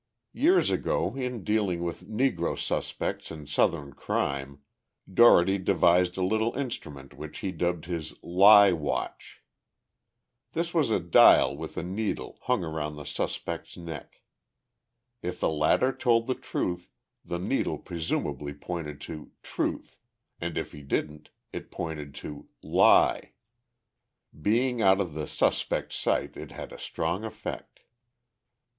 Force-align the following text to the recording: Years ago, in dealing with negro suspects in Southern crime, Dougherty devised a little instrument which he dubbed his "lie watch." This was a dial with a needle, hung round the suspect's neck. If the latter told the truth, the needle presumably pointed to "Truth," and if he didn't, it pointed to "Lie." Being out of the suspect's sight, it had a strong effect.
Years 0.33 0.71
ago, 0.71 1.15
in 1.15 1.43
dealing 1.43 1.83
with 1.83 2.09
negro 2.09 2.57
suspects 2.57 3.29
in 3.29 3.45
Southern 3.45 3.93
crime, 3.93 4.63
Dougherty 5.13 5.59
devised 5.59 6.17
a 6.17 6.23
little 6.25 6.57
instrument 6.57 7.13
which 7.13 7.37
he 7.45 7.51
dubbed 7.51 7.85
his 7.85 8.11
"lie 8.23 8.71
watch." 8.71 9.41
This 10.53 10.73
was 10.73 10.89
a 10.89 10.99
dial 10.99 11.55
with 11.55 11.77
a 11.77 11.83
needle, 11.83 12.39
hung 12.41 12.63
round 12.63 12.97
the 12.97 13.05
suspect's 13.05 13.77
neck. 13.77 14.21
If 15.21 15.39
the 15.39 15.49
latter 15.51 15.95
told 15.95 16.25
the 16.25 16.33
truth, 16.33 16.89
the 17.23 17.37
needle 17.37 17.77
presumably 17.77 18.55
pointed 18.55 19.01
to 19.01 19.29
"Truth," 19.43 19.99
and 20.39 20.57
if 20.57 20.71
he 20.71 20.81
didn't, 20.81 21.29
it 21.53 21.69
pointed 21.69 22.15
to 22.25 22.49
"Lie." 22.63 23.33
Being 24.41 24.81
out 24.81 24.99
of 24.99 25.13
the 25.13 25.27
suspect's 25.27 25.95
sight, 25.95 26.35
it 26.35 26.49
had 26.49 26.73
a 26.73 26.79
strong 26.79 27.23
effect. 27.23 27.81